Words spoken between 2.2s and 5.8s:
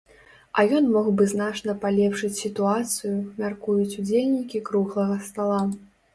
сітуацыю, мяркуюць удзельнікі круглага стала.